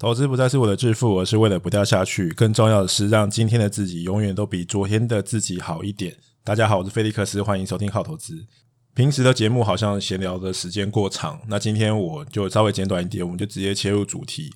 [0.00, 2.28] 投资不再是我的致富，而是为了不掉下去。
[2.30, 6.16] 更重要的是，让今天的自己永远都比昨天的自己好一点。
[6.44, 8.46] 大家好，我是菲利克斯，欢迎收听好投资。
[8.94, 14.52] 平时的节目好像闲聊的时间过长，那今天我就稍微简短一点，我们就直接切入主题。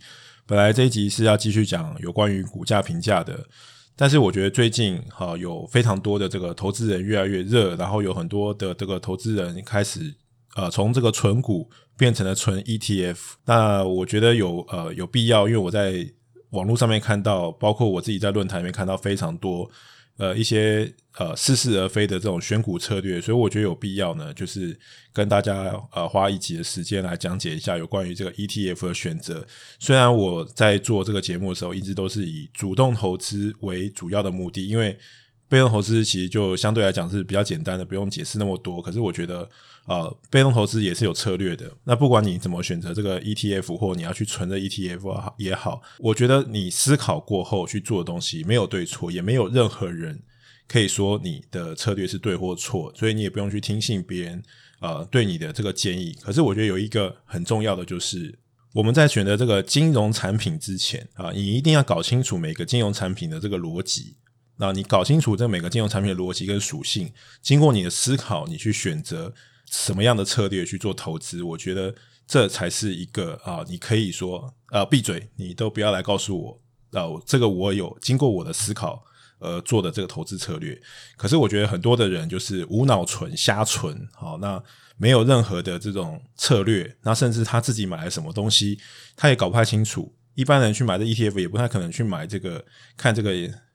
[0.47, 3.45] 本来这一集是要继续讲有关于股价评价的，
[3.97, 10.15] 但是我觉得最近哈有非常多的这个投资人越来越热，然后有很多的这个投资人开始。
[10.55, 11.67] 呃，从这个存股
[12.03, 16.05] 变成了纯 ETF，那我觉得有呃有必要，因为我在
[16.51, 19.71] 网络上面看到，包括我自己在论坛里面看到非常多
[20.19, 24.77] 呃一些呃似是而非的这种选股策略，所以我觉得有必要呢，就是
[25.13, 29.47] 跟大家呃花一集的时间来讲解一下有关于这个 ETF 的选择。
[29.79, 34.99] 虽然我在做这个节目的时候，一直都是以主动投资为主要的目的，因为
[35.53, 38.81] 被动投资其实就相对来讲是比较简单的，不用解释那么多。
[38.81, 39.49] 可是我觉得。
[39.85, 41.69] 呃，被动投资也是有策略的。
[41.83, 50.23] 那不管你怎么选择这个 ETF，或你要去存的 ETF 也好，我觉得你思考过后去做的东西没有对错，也没有任何人
[50.69, 54.41] 可以说你的策略是对或错，所以你也不用去听信别人
[54.79, 56.17] 呃对你的这个建议。
[56.23, 58.39] 可是我觉得有一个很重要的就是，
[58.75, 64.15] 我们在选择这个金融产品之前啊，你一定要搞清楚每个金融产品的这个逻辑。
[64.63, 69.35] 那你搞清楚这每个金融产品的逻辑跟属性，经过你的思考，你去选择。
[69.73, 71.43] 什么样的策略去做投资？
[71.43, 71.95] 我觉得
[72.27, 76.61] 这才是一个啊，你可以说啊，闭嘴，你都不要来告诉我
[76.93, 79.03] 啊，这个我有经过我的思考
[79.39, 80.79] 而做的这个投资策略。
[81.17, 84.63] 可是我觉得很多的人就是无脑存、瞎存，好，那
[84.99, 88.79] 没有任何的这种策略，那甚至他自己买了什么东西，
[89.17, 90.15] 他也搞不太清楚。
[90.35, 92.63] 一般人去买的 ETF 也不太可能去买这个，
[92.95, 93.33] 看这个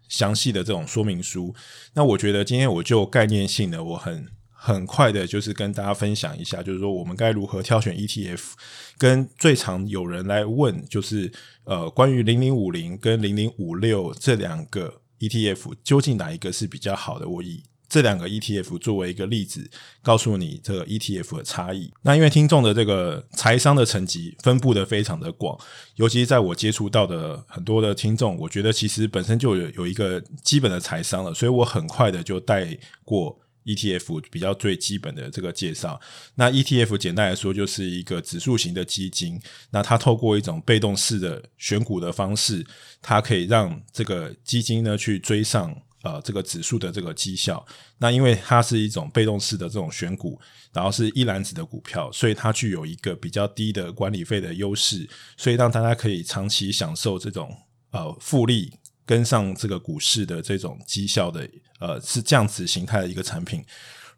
[0.10, 1.54] 详细的这种说明书。
[1.94, 4.28] 那我觉得今天我就概念性的，我很。
[4.60, 8.54] 很快的，就是跟大家分享一下，就是说我们该如何挑选 ETF，
[8.98, 11.32] 跟最常有人来问，就是
[11.64, 17.30] 呃，关于零零五零跟零零五六这两个 ETF，究竟哪一个是比较好的？
[17.30, 19.70] 我以这两个 ETF 作为一个例子，
[20.02, 21.92] 告诉你这个 ETF 的差异。
[22.02, 25.58] 那因为听众的这个财商的层级分布的非常的广，
[25.96, 33.40] 尤其是在我接触到的很多的听众，我觉得其实本身就有有一个基本的财商了，所以我很快的就带过。
[33.68, 36.00] ETF 比较最基本的这个介绍，
[36.36, 39.38] 那 ETF 简单来说就是一个指数型的基金，
[39.72, 42.66] 那它透过一种被动式的选股的方式，
[43.02, 45.76] 它可以让这个基金呢去追上
[46.08, 47.66] 呃这个指数的这个绩效。
[47.98, 50.40] 那因为它是一种被动式的这种选股，
[50.72, 57.54] 然后是一篮子的股票，所以它具有一个比较低的管理费的优势，所以让大家可以长期享受这种
[57.92, 58.72] 呃复利。
[59.08, 63.64] 跟上这个股市的这种绩效的，呃，是这样子形态的一个产品。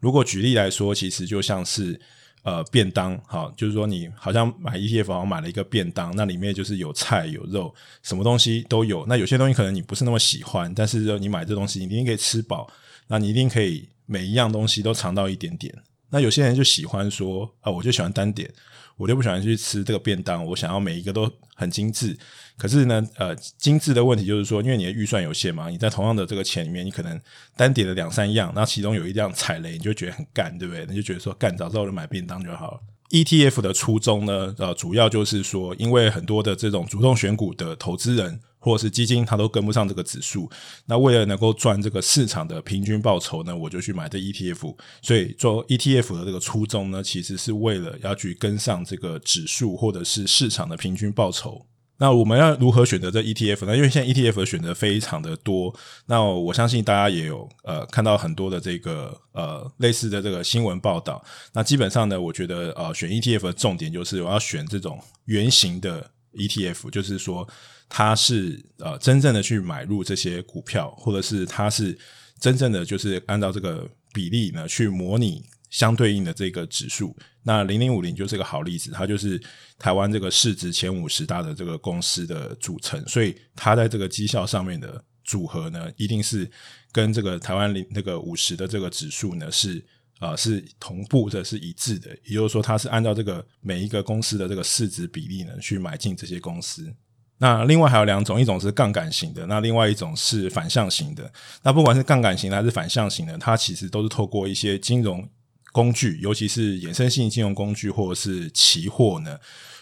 [0.00, 2.00] 如果举例来说，其实就像是
[2.42, 9.04] 呃便当，好，就是说你好像买 ETF，好像买了一个便当，那里面就是有菜有肉，什么东西都有。
[9.06, 12.70] 那有些东西可能你不是那么喜欢，但是你买这东西，你一定可以吃饱，
[13.08, 15.74] 那你一定可以每一样东西都尝到一点点。
[16.10, 18.50] 那有些人就喜欢说，啊、我就喜欢单点。
[18.96, 22.14] 我就不喜欢去吃这个便当，我想要每一个都很精致。
[22.58, 27.18] 可是呢，呃，精致的问题就是说，因为你的预算有限嘛，你在同样的这个钱里面，你可能
[27.56, 30.84] 单点了两三样，那其中有一样踩雷，你就觉得很干，对不对？
[30.84, 32.80] 你就觉得说，干，早知道我就买便当就好了。
[33.08, 38.38] ETF 的初衷呢，呃，主要就是说，因为很多的这种主动选股的投资人。
[38.60, 40.48] 或者是基金，它都跟不上这个指数。
[40.86, 44.76] 那为了能够赚这个市场的平均报酬呢，我就去买这 ETF。
[45.02, 51.66] 所以做 ETF 的这个初衷呢，其实是为了要去跟上这个指数或者是市场的平均报酬。
[52.02, 53.76] 那我们要如何选择这 ETF 呢？
[53.76, 55.74] 因为现在 ETF 的选择非常的多。
[56.06, 61.22] 那我相信大家也有呃看到很多的这个呃类似的这个新闻报道。
[61.52, 67.48] 那基本上呢，我觉得呃选 ETF 的重点就是我要选这种圆形的 ETF，就是说。
[67.92, 71.98] 它是呃真正的去买入这些股票，或者是它是
[72.38, 77.16] 真正的就是按照这个比例呢去模拟相对应的这个指数。
[77.42, 79.42] 那零零五零就是个好例子，它就是
[79.76, 86.48] 台湾这个市值前五十大的这个公司的组成，所以它在这个绩效上面的组合呢，一定是
[86.92, 89.84] 跟这个台湾零那个五十的这个指数呢是
[90.20, 92.10] 呃是同步的，是一致的。
[92.24, 96.94] 也就是说，它是按照这个每一个公司的这个市值比例呢去买进这些公司。
[97.38, 101.32] 那另外还有两种，一种是杠杆型的，那另外一种是反向型的。
[101.62, 105.26] 那不管是杠杆型的还是反向型的，它其实都是透过一些金融
[105.72, 109.38] 工具，尤其是衍生性金融工具或者是期货呢，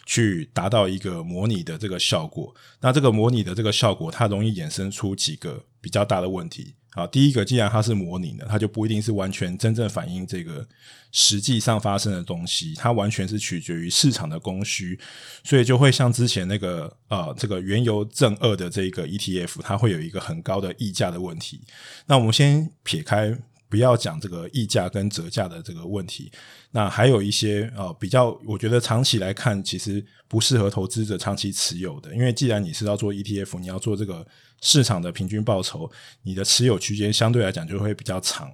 [0.06, 2.54] 去达到一个模拟的这个效果。
[2.80, 6.76] 那这个模拟的这个效果，它容易衍生出几个比较大的问题。
[6.92, 10.66] 啊，第一个既然它是模拟的，它就不一定是完全真正反映这个
[11.12, 14.98] 实际上发生的东西，它完全是取决于市场的供需，
[15.44, 21.60] 所以就会像之前那个呃这个原油正二的这个 ETF，它会有一个很高的溢价的问题。
[22.06, 23.38] 那我们先撇开。
[23.70, 26.32] 不要讲这个溢价跟折价的这个问题，
[26.70, 34.26] 那还有一些呃比较，我觉得长期来看其实不适合投资者长期持有的，因为既然你是要做 ETF，你要做这个
[34.60, 35.90] 市场的平均报酬，
[36.22, 38.50] 你的持有区间相对来讲就会比较长。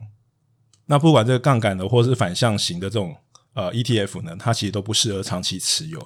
[0.87, 3.17] 那不管这个杠杆的或是反向型的这种
[3.55, 5.99] 呃 ETF 呢，它其实都不适合长期持有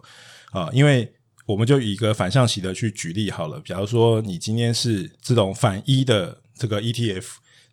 [0.53, 1.13] 啊，因为
[1.47, 7.25] 我们就以一个反向型的去举例好了，假如说你今天是这种反一的这个 ETF。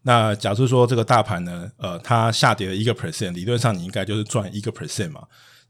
[0.07, 5.23] 那假设说这个大盘呢，呃，它下跌了一个 percent，理论上你应该就是赚一个 percent 嘛。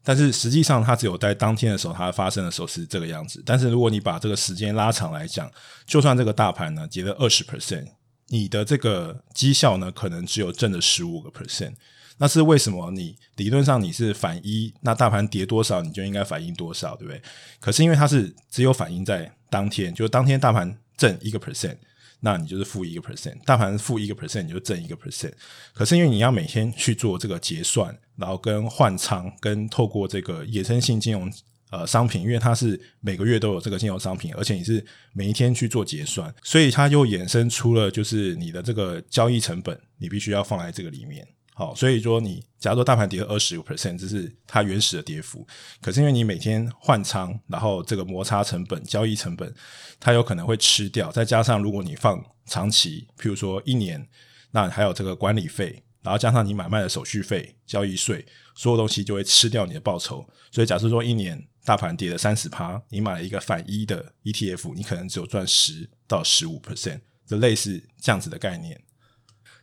[0.08, 3.42] 但是实际上它只有在当天的时候，它发生的时候是这个样子。
[3.44, 5.50] 但是如果你把这个时间拉长来讲，
[5.84, 7.86] 就算这个大盘呢跌了二十 percent，
[8.28, 11.72] 你的这个绩效呢可能只有挣了十五个 percent。
[12.18, 12.88] 那是为什么？
[12.92, 17.20] 你理论上你是反一，那大盘跌多少你就应该反应多少，对不对？
[17.58, 21.76] 可是因为它是只有反映在当天，就当天大盘挣一个 percent。
[22.26, 25.30] 那你就是负一个 percent，大盘负一个 percent，你就挣一个 percent。
[25.72, 31.32] 可是因为你要每天去做这个结算，然后跟换仓，跟透过这个衍生性金融
[31.70, 41.24] 呃商品，因为它是每个月都有这个金融商品，而且你是每一天去做结算，所以它又衍生出了就是你的这个交易成本，你必须要放在这个里面。
[41.58, 45.46] 好，所以说你假如说大盘跌了二十个 percent，这是它原始的跌幅。
[45.80, 49.54] 可是因为你每天换仓，然后这个摩擦成本、交易成本，
[49.98, 51.10] 它有可能会吃掉。
[51.10, 54.06] 再加上如果你放长期，譬如说一年，
[54.50, 60.28] 那还有这个管理费，然后加上你买卖的手续费、交易税，所有东西就会吃掉你的报酬。
[60.50, 68.78] 所以假设说一年大盘跌了三十趴，你买了一个反一的 ETF，你可能只有赚十到十五 percent，这类似这样子的概念。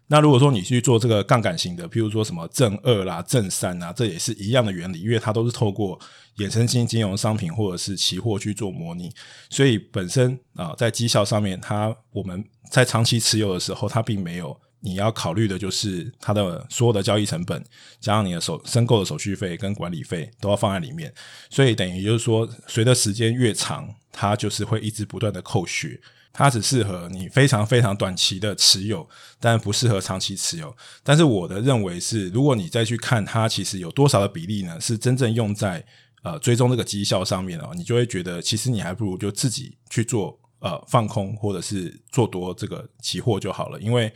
[0.08, 6.00] 那如果说你去做这个杠杆型的，譬如说什么正二啦、正三啊，这也是一样的原理，因为它都是透过
[6.38, 9.12] 衍生性金融商品或者是期货去做模拟，
[9.50, 17.64] 所以本身啊，在绩效上面，它我们在长期持有的时候，它并没有你要考虑的就是它的所有的交易成本，
[18.00, 21.12] 加上你的手申购的手续费跟管理费都要放在里面，
[21.50, 26.00] 所以等于就是说，随着时间越长，它就是会一直不断的扣血。
[26.36, 29.08] 它只适合你非常非常短期的持有，
[29.40, 30.76] 但不适合长期持有。
[31.04, 35.86] 但是我的认为是，如果你再去看它其实有多少的比例呢，是真正用在
[36.24, 44.12] 呃追踪这个绩效上面哦，你就会觉得其实你还不如就自己去做呃放空或者是做多这个期货就好了，因为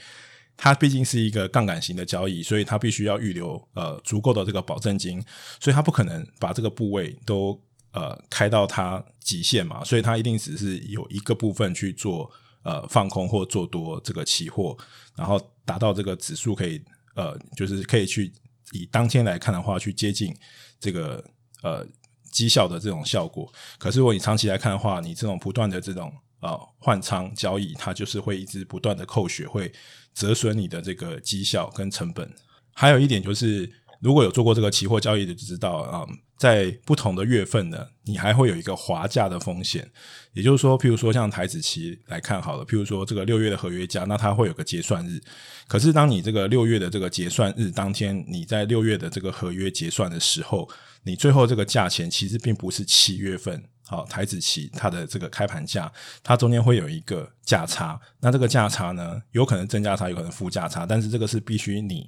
[0.57, 5.23] 它毕竟是一个杠杆型的交易，所以它必须要预留呃足够的这个保证金，
[5.59, 7.61] 所以它不可能把这个部位都。
[7.97, 12.29] 呃，开到它极限嘛，所以它一定只是有一个部分去做
[12.61, 14.77] 呃放空或做多这个期货，
[15.15, 16.79] 然后达到这个指数可以
[17.15, 18.31] 呃，就是可以去
[18.71, 20.31] 以当天来看的话，去接近
[20.79, 21.23] 这个
[21.63, 21.83] 呃
[22.31, 23.51] 绩效的这种效果。
[23.79, 29.73] 可是如果你长期来看的话，你这种不断的这种呃换仓交易，它就是会一直不断的扣血，会
[30.13, 32.31] 折损你的这个绩效跟成本。
[32.73, 33.67] 还有一点就是。
[33.99, 36.05] 如果有做过这个期货交易的，就知道啊、
[36.37, 39.89] 在不同的月份呢，你还会有一个滑价的风险。
[40.33, 45.19] 也就是说，譬如说像台子期来看好了，譬如说这个六月的合约价，那它会有个结算日。
[45.67, 50.69] 可是当你这个六月的这个结算日当天，你在六月的这个合约结算的时候，
[51.03, 55.91] 你最后这个价钱其实并不是七月份好台子期它的这个开盘价，
[56.21, 57.99] 它中间会有一个价差。
[58.19, 62.07] 那这个价差呢，有可能正价差，有可能负价差，但是这个是必须你。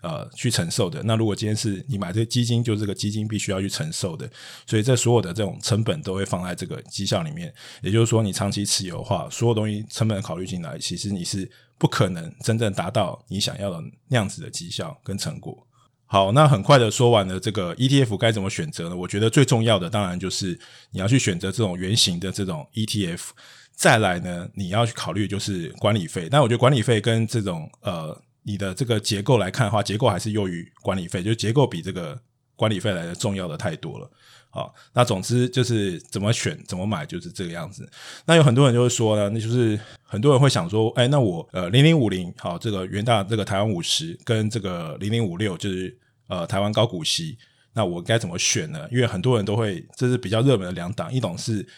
[0.00, 1.02] 呃，去承受的。
[1.02, 4.30] 那如果今天是你买这基金，就这个基金必须要去承受的。
[4.64, 7.52] 所以这所有的这种成本都会放在这个绩效里面。
[7.82, 15.66] 也就是说，你长期持有的话，所有东西成本考虑进来，其实你是不可能真正达到你想要的那样子的绩效跟成果。
[16.06, 18.94] 好，那很快的说完了这个 ETF 该怎么选择呢？
[18.94, 20.56] 我觉得最重要的当然就是
[20.92, 23.30] 你要去选择这种圆形的这种 ETF。
[23.74, 26.28] 再来呢，你要去考虑就是管理费。
[26.30, 28.16] 但我觉得管理费跟这种呃。
[28.48, 32.18] 你的这个结构来看的话，结构还是优于管理费，就结构比这个
[32.56, 34.10] 管理费来的重要的太多了。
[34.48, 37.86] 好，那总之就是怎么选怎么买就是这个样子。
[38.24, 45.94] 那有很多人就会说呢，那就是很多人会想说，哎，那我呃零零五零好，这个元大这个台湾五十跟这个零零五六就是
[46.28, 47.36] 呃台湾高股息，
[47.74, 48.88] 那我该怎么选呢？
[48.90, 51.68] 因为很多人都会，这是比较热门的两档，一档是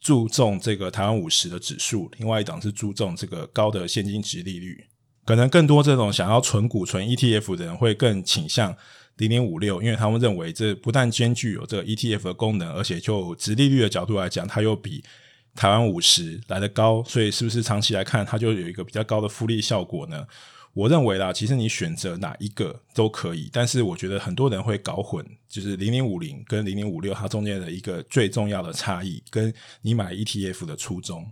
[0.00, 4.84] 注重这个台湾五十的指数，另外一档是注重这个高的现金殖利率。
[5.26, 8.74] 可能更多这种想要存股、存 ETF 的人会更倾向
[9.16, 15.02] 零零五六，因为他们认为这不但兼具有这个 ETF 的功能，而且就殖利率的角度来讲，它又比
[15.56, 20.24] 台湾五十来得高，所以是不是长期来看它就有一个比较高的复利效果呢？
[20.74, 31.26] 我认为啦，其实你选择哪一个都可以，但是我觉得很多人会搞混，就是零零五零跟零零五六它中间的一个最重要的差异，跟你买 ETF 的初衷。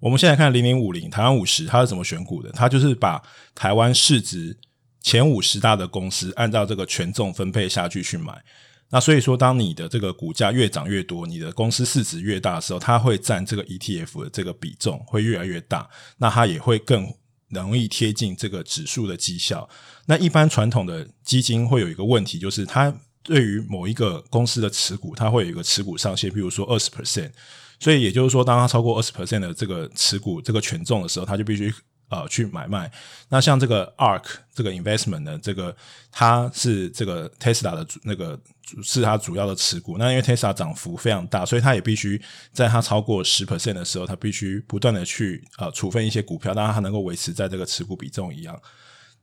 [0.00, 2.50] 我们现在看零零五零台湾五十，它是怎么选股的？
[2.52, 3.22] 它就是把
[3.54, 4.56] 台湾市值
[5.00, 8.42] 前五十大的公司按照这个权重分配下去去买。
[8.90, 15.88] 那所以说，当你的这个股价越涨越多，你的公司市值越大的时候，它会占这个 ETF 的这个比重会越来越大，
[16.18, 17.12] 那它也会更。
[17.50, 19.66] 容易贴近这个指数的绩效。
[20.04, 27.30] 那一般传统的基金会有一个问题，就是它对于某一个公司的持股，它会有一个持股上限，比如说二十 percent。
[27.78, 31.72] 所以也就是说，当它超过二十 percent 的这个持股这个权重的时候，它就必须。
[32.10, 32.90] 呃，去买卖。
[33.28, 35.76] 那像这个 ARK 这个 investment 呢，这个
[36.10, 38.40] 它是这个 Tesla 的那个
[38.82, 39.98] 是它主要的持股。
[39.98, 42.18] 那因为 Tesla 涨幅非常大，所以它也必须
[42.50, 48.58] 在它超过十 percent 的时候，它必须不断的去呃处分一些股票，让它能够维持在这个持股比重一样。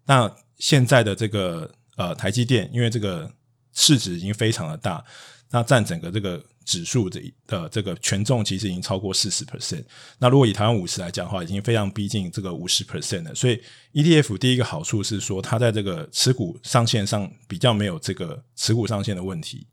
[0.05, 3.27] 那现在的这个呃台积电，因为这个
[3.73, 5.03] 市值已经非常的大，
[5.49, 6.39] 那占整个这个。
[6.65, 9.85] 指数的的这个权重其实已经超过四十 percent，
[10.17, 13.35] 那如果以台湾五十来讲的话，已经非常逼近这个五十 percent 了。
[13.35, 13.61] 所以
[13.93, 19.67] ETF 第一个好处是说，它在这个持股上限上比较没有这个持股上限的问题，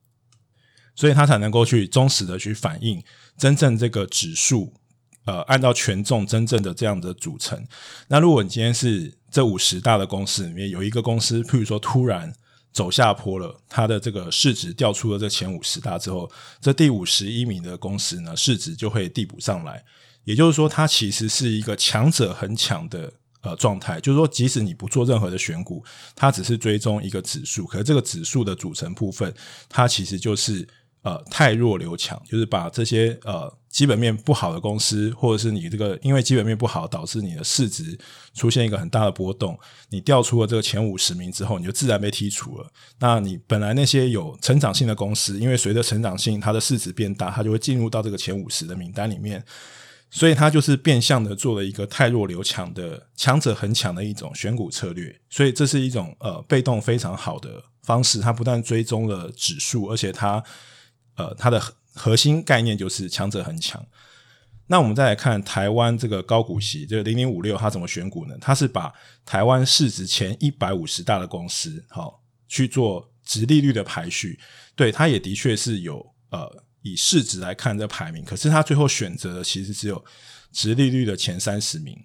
[0.94, 3.02] 所以它才能够去忠实的去反映
[3.38, 4.72] 真正这个指数，
[5.24, 7.66] 呃，按照权重真正的这样的组成。
[8.08, 12.32] 那如果你今天是这五十大的公司里面有一个公司，譬如说突然。
[12.72, 19.84] 走下坡了，它的这个市值掉出了这前五十大之后，这第五十一名的公司呢，市值就会递补上来。
[20.24, 23.12] 也就是说，它其实是一个强者恒强的
[23.42, 24.00] 呃状态。
[24.00, 29.32] 就是说，即使你不做任何的选股，它只是追踪一个指数，可是这个指数的组成部分，
[29.68, 30.66] 它其实就是。
[31.04, 37.98] 呃，太弱留强，就是把这些呃基本面不好的公司，或者是你这个因为基本面不好导致你的市值
[38.34, 42.70] 出现一个很大的波动，你掉出了这个前五十名之后，你就自然被剔除了。
[43.00, 49.42] 那你本来那些有成长性的公司，因为随着成长性，它的市值变大，它就会进入到这个前五十的名单里面。
[50.10, 55.18] 所以它就是变相的做了一个汰弱留强的强者恒强的一种选股策略。
[55.30, 60.44] 所以这是一种呃被动非常好的方式，它不但追踪了指数，而且它。
[61.14, 61.62] 呃，它的
[61.94, 63.84] 核心概念就是强者恒强。
[64.66, 68.34] 那我们再来看台湾这个高股息，这个零零五六，它怎么选股呢？
[68.40, 68.92] 它是把
[69.24, 74.38] 台湾市值前一百五十大的公司，好去做殖利率的排序。
[74.74, 80.02] 对，它也的确是有呃以市值来看这排名，可是它最后选择的其实只有
[80.52, 81.98] 殖利率的前三十名。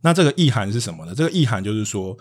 [0.00, 1.14] 那这个意涵是什么呢？
[1.14, 2.18] 这个意涵就是说。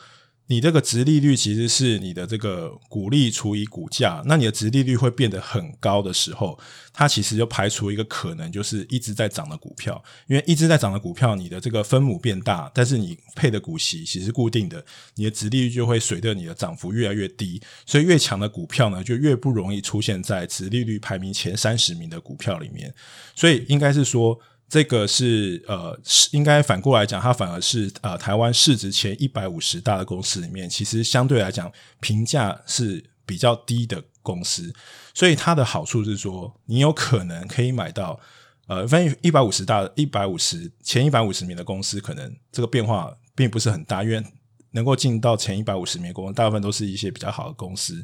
[0.47, 6.59] 你这个值利率其实是你的这个股利除以股价，那你的值利率会变得很高的时候，
[6.91, 10.03] 它其实就排除一个可能，就是一直在涨的股票。
[10.27, 14.83] 因为一直在涨的股票，你的这个分母变大，但是你配的股息其实固定的，
[15.15, 17.62] 你的值利率就会随着你的涨幅越来越低。
[17.85, 22.93] 所以越强的股票呢，就越不容易出现在值利率排名前三十名的股票里面。
[23.33, 24.38] 所以应该是说。
[24.70, 25.96] 这个是呃，
[26.32, 34.74] 应该反过来讲，它反而是呃，台湾市值前一百五十大的公司里面，其实相对来讲评价是比较低的公司，
[35.13, 38.20] 所以它的好处是说，你有可能可以买到
[38.65, 44.24] 呃，反正一百五十大一百五十前一百五十名的公司，可能这个变化并不是很大，因为
[44.72, 48.03] 能够进到前一百五十名的公司，大部分都是一些比较好的公司。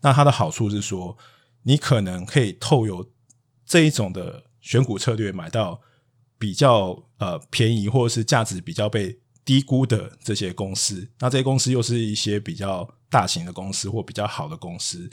[0.00, 1.16] 那它的好处是说，
[1.62, 3.08] 你可能可以透过
[3.64, 5.80] 这一种的选股策略买到。
[6.38, 15.10] 比较呃便宜或者是价值比较被低估的这些公司，那这些公司又是一些比较大型的公司或比较好的公司，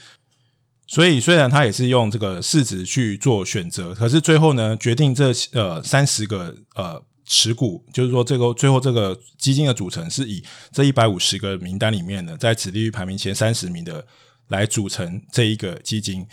[0.85, 14.05] 所以虽然他也是用这个市值去做选择，可是最后呢，决定这呃三十个呃持股，就是说这个最后这个基金的组成是以这一百五十个名单里面呢，在殖利率排名前三十名的
[14.49, 16.27] 来组成这一个基金，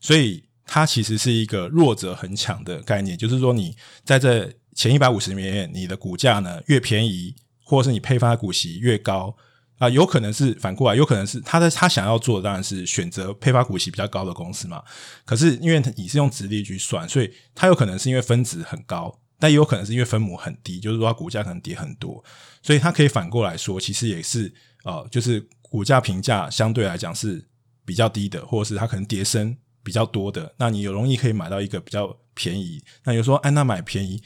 [0.00, 0.47] 所以。
[0.68, 7.34] 它其实是一个弱者恒强的概念，就是说你在这前一百五十名里面，你的股价呢越便宜，
[7.64, 9.34] 或者是你配发股息越高
[9.78, 14.82] 啊、有可能是反过来，有可能是他的他想要做的当然是选择配发股息比较高的公司嘛。
[15.24, 22.22] 可是因为你是用直利去算，所以它有可能是因为分子很高，但也有可能是因为分母很低，就是说他股价可能跌很多，
[22.60, 27.46] 所以它可以反过来说，其实也是呃，就是股价评价相对来讲是
[27.84, 29.56] 比较低的，或者是它可能跌深。
[29.82, 32.82] 比较多的，那你有容易可以买到一个比较便宜。
[33.04, 34.22] 那有说，哎，那买便宜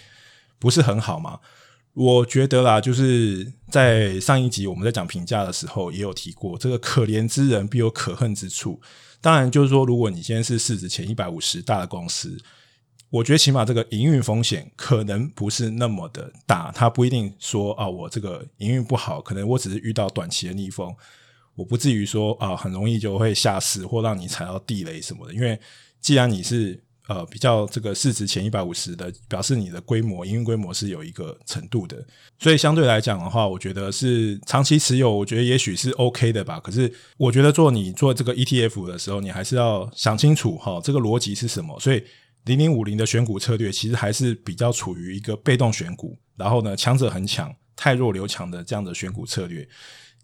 [0.58, 1.40] 不是很好吗？
[1.94, 8.80] 我觉得啦，就是在上一集我们在讲评价的时候，也有提过，这个可怜之人必有可恨之处。
[9.20, 12.42] 当然，就是说，如果你现在是市值前一百五十大的公司，
[13.10, 20.94] 我觉得起码这个营运风险可能不是那么的大，它不一定说啊，我这个营运不好，可能我只是遇到短期的逆风，
[21.54, 25.34] 我不至于说啊，很容易就会下市或让你踩到地雷什么的。
[25.34, 25.58] 因为
[26.00, 32.04] 既然你是呃比较这个市值前一百五十的，表示你的规模营运规模是有一个程度的，
[32.38, 36.58] 所以相对来讲的话，我觉得是长期持有，我觉得也许是 OK 的吧。
[36.60, 42.02] 可是我觉得做你做这个 ETF 的时候，你还是要想清楚哈，这个逻辑是什么，所以。
[42.46, 49.64] 零零五零的选股策略其实还是比较处于一个被动选股，然后呢，强者恒强，太弱留强的这样的选股策略。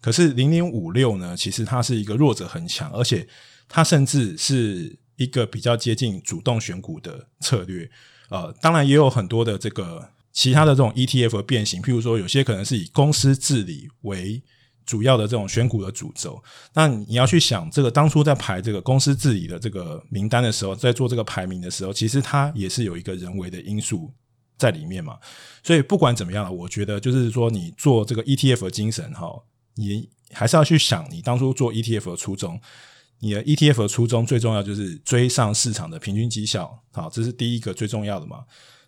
[0.01, 3.27] 可是零零五六呢，其实它是一个弱者很强，而且
[3.67, 7.89] 它甚至是一个比较接近主动选股的策略。
[8.29, 14.41] 呃，当然也有很多的这个其他的这种 ETF 变形，譬如说有些可能是以公司治理为。
[14.85, 16.41] 主要的这种选股的主轴，
[16.73, 24.11] 那你要去想，这个当初在排这个公司治理的这个名单的时候，在做这个排名的时候，其实它也是有一个人为的因素
[24.57, 25.19] 在里面嘛。
[25.61, 29.27] 所以不管怎么样，我觉得就是说，你做这个 ETF 的精神哈，
[29.79, 32.59] 你还是要去想你当初做 ETF 的初衷。
[33.19, 38.43] 你的 ETF 的初衷最重要就是追上市场的平均绩效，好，这是第一个最重要的嘛。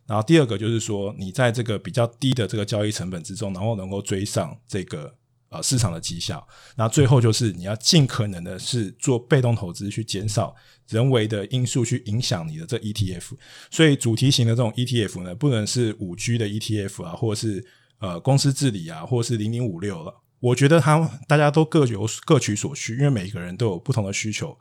[0.06, 5.16] 然后第二个就是说，你在这个比较低的这个交易成本之中，然后能够追上这个。
[5.54, 10.56] 呃，市场的绩效，那最后就是你要尽可能的是做被动投资，去减少
[10.88, 13.34] 人为的因素去影响你的这 ETF。
[13.70, 17.68] 所以主题型的这种 ETF 呢，不能是五 G 的 ETF 啊，或者是
[18.00, 20.16] 呃公司治理啊，或者是零零五六了。
[20.42, 24.58] 我觉得它大家都各有各取所需，因为每一个人都有不同的需求。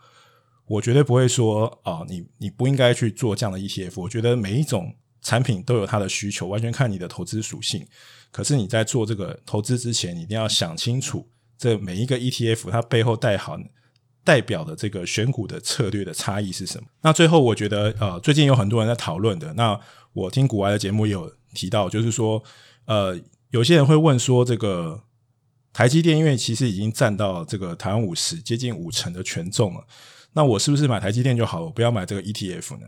[0.67, 4.01] 我绝对不会说啊、你你不应该去做这样的 ETF。
[4.01, 7.85] 我觉得每一种产品都有它的需求，完全看你的投资属性。
[8.31, 13.59] 可是你在做这个投资之前，你一定要想清楚，这每一个 ETF 它背后代好
[14.23, 16.87] 代表的这个选股的策略的差异是什么？
[17.01, 19.81] 那最后我觉得，呃，最近有很多人在讨论的，那
[20.13, 22.41] 我听股外的节目也有提到，就是说，
[22.85, 23.19] 呃，
[23.51, 25.03] 有些人会问说，这个
[25.73, 29.85] 台积电因为其实已经占到这个台湾五十接近五成的权重了，
[30.33, 32.87] 那我是不是买台积电就好了，不要买这个 ETF 呢？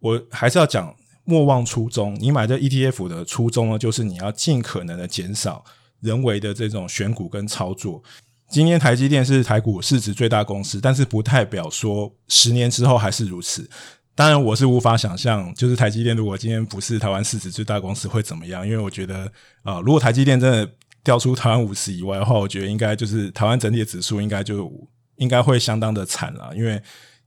[0.00, 0.94] 我还是要讲。
[1.30, 5.62] 莫忘初衷，你买这 ETF 的初衷呢，就是你要尽可能的减少
[6.00, 8.02] 人为的这种选股跟操作。
[8.48, 13.68] 今天台积电是台股市值最大公司，但是不代表说十年之后还是如此。
[14.14, 18.66] 当然，我是无法想象，就是台积电如果今天不是台湾市值最大公司会怎么样？
[18.66, 19.30] 因为我觉得，
[19.64, 24.70] 啊、如果台积电真的掉出台湾五十以外的话，我觉得应该就是台湾整体的指数应该就
[25.16, 26.82] 应该会相当的惨了，因为。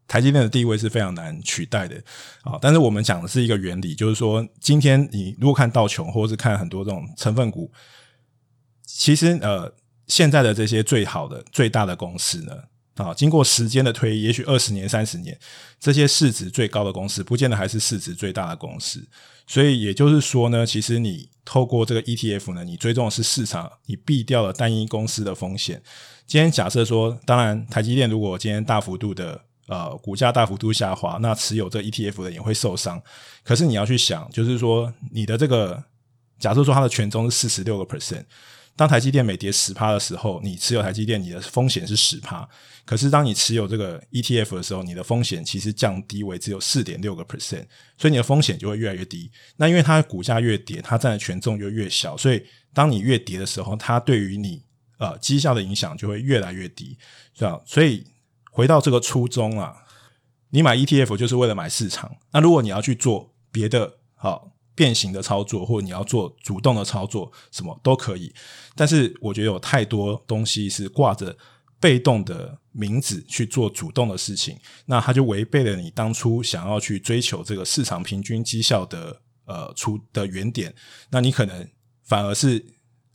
[0.07, 1.95] 台积电的地位是非常难取代的
[2.43, 2.59] 啊！
[2.61, 7.71] 但是我们讲的是一个原理，就是说，今天你如果看道琼，或者是看很多这种成分股，
[8.83, 9.73] 其实呃，
[10.07, 12.51] 现在的这些最好的、最大的公司呢，
[12.95, 15.37] 啊，经过时间的推移，也许二十年、三十年，
[15.79, 19.07] 这些市值最高的公司，不见得还是市值最大的公司。
[19.47, 25.81] 所以也就是说呢，其实你透过这个 ETF 呢，你追踪的是市场，你避掉了单一公司的风险。
[26.27, 33.01] 今天假设说，当然台积电如果今天大幅度的呃，股价大幅度下滑，那持有这 ETF 的也会受伤。
[33.41, 35.81] 可是你要去想，就是说你的这个，
[36.39, 38.25] 假设说它的权重是四十六个 percent，
[38.75, 42.47] 当台积电每跌十趴的时候，你持有台积电，你的风险是十趴。
[42.85, 47.65] 可是当你持有这个 ETF 的时候，你的风险其实降低为只有四点六个 percent，
[47.97, 49.31] 所以你的风险就会越来越低。
[49.57, 54.63] 那因为它股价越跌，它占的权重就越小，所以当你越跌的时候，它对于你
[54.97, 56.97] 呃绩效的影响就会越来越低，
[57.33, 57.61] 是吧？
[57.65, 58.05] 所以。
[58.53, 59.73] 回到这个初衷啊，
[60.49, 62.13] 你买 ETF 就是为了买市场。
[62.33, 64.51] 那如果你要去做别的好
[64.81, 68.33] 变形的操作，或者你要做主动的操作，什么都可以。
[68.75, 71.37] 但是我觉得有太多东西是挂着
[71.79, 80.73] 被动的名字去做主动的事情，那它就违背了你当初想要去追求这个市场平均绩效的呃出的原点。
[81.11, 81.69] 那你可能
[82.03, 82.65] 反而是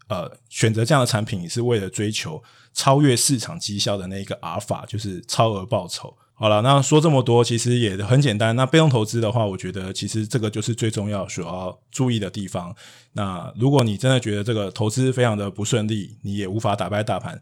[0.06, 2.40] 呃选择这样的产品，你是为了追求。
[2.72, 6.16] 超越市场绩效的那一个阿尔法就是超额报酬。
[6.38, 8.54] 好了，那说这么多，其实也很简单。
[8.54, 12.76] 那被动投资的话，我觉得其实这个就是最重要所要注意的地方。
[13.14, 17.40] 那如果你真的觉得这个投资非常的不顺利，你也无法打败大盘，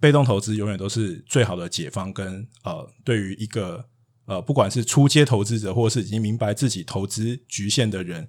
[0.00, 2.44] 被动投资永远都是最好的解方跟。
[2.64, 3.84] 呃，对于一个
[4.26, 8.26] 呃，不管是初阶投资者，或是已经明白自己投资局限的人，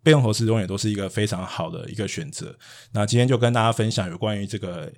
[0.00, 2.56] 被动投资永远都是一个非常好的一个选择。
[2.92, 4.92] 那今天就跟大家分享有关于这个。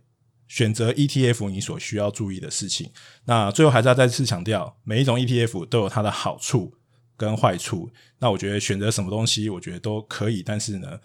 [0.49, 2.91] 选择 ETF，你所需要注意的事情。
[3.27, 6.75] 那最后还是要再次强调，每一种 ETF 都有它的好处
[7.17, 7.91] 跟坏处。
[8.19, 10.99] 那我觉得选择什么东西，我觉得都可以，但是呢，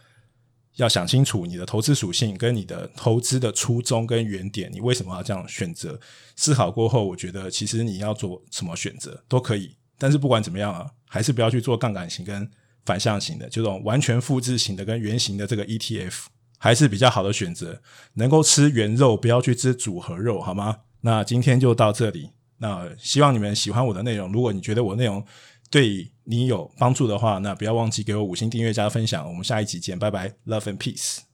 [0.78, 6.00] 要想清楚你的投资属性跟你的投资的初衷跟原点，你为什么要这样选择？
[6.36, 9.76] 思考过后，我觉得其实你要做什么选择都可以。
[10.00, 12.50] 但是不管怎么样啊，还是不要去做杠杆型跟
[12.86, 16.26] 反向型的，这种完全复制型的跟原型的这个 ETF
[16.64, 17.82] 还是比较好的选择。
[18.14, 20.78] 能够吃原肉，不要去吃组合肉，好吗？
[21.02, 22.30] 那今天就到这里。
[22.60, 24.32] 那希望你们喜欢我的内容。
[24.32, 25.22] 如果你觉得我内容
[25.70, 29.28] 对你有帮助的话，那不要忘记给我五星订阅加分享。
[29.28, 31.33] 我们下一集见，拜拜，Love and Peace。